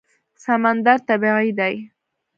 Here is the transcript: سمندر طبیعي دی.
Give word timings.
سمندر 0.43 0.97
طبیعي 1.07 1.49
دی. 1.59 1.75